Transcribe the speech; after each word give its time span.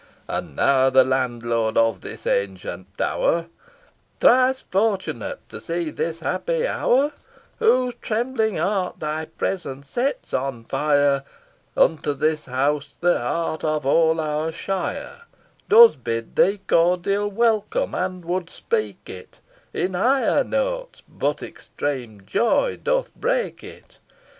And 0.27 0.55
now 0.55 0.89
the 0.89 1.03
landlord 1.03 1.77
of 1.77 2.01
this 2.01 2.25
ancient 2.25 2.87
Tower, 2.97 3.45
Thrice 4.19 4.63
fortunate 4.63 5.47
to 5.49 5.61
see 5.61 5.91
this 5.91 6.21
happy 6.21 6.65
hour, 6.65 7.11
Whose 7.59 7.93
trembling 8.01 8.55
heart 8.55 8.99
thy 8.99 9.25
presence 9.25 9.89
sets 9.91 10.33
on 10.33 10.63
fire, 10.63 11.23
Unto 11.77 12.15
this 12.15 12.45
house 12.45 12.95
the 12.99 13.19
heart 13.21 13.63
of 13.63 13.85
all 13.85 14.19
our 14.19 14.51
shire 14.51 15.21
Does 15.69 15.97
bid 15.97 16.35
thee 16.35 16.59
cordial 16.65 17.29
welcome, 17.29 17.93
and 17.93 18.25
would 18.25 18.49
speak 18.49 19.01
it 19.05 19.39
In 19.71 19.93
higher 19.93 20.43
notes, 20.43 21.03
but 21.07 21.43
extreme 21.43 22.25
joy 22.25 22.75
doth 22.75 23.13
break 23.13 23.63
it. 23.63 23.99